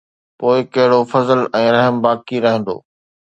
پوءِ 0.43 0.57
ڪهڙو 0.77 0.99
فضل 1.11 1.39
۽ 1.63 1.65
رحم 1.75 1.95
باقي 2.07 2.37
رهندو؟ 2.47 2.77